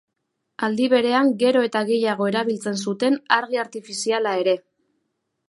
[0.67, 4.59] Aldi berean gero eta gehiago erabiltzen zuten argi artifiziala ere.